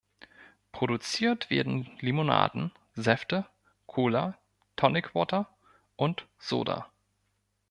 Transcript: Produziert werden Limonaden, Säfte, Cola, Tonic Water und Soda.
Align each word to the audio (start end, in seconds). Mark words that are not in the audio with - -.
Produziert 0.71 1.51
werden 1.51 1.87
Limonaden, 1.99 2.71
Säfte, 2.95 3.45
Cola, 3.85 4.35
Tonic 4.75 5.13
Water 5.13 5.47
und 5.95 6.25
Soda. 6.39 6.89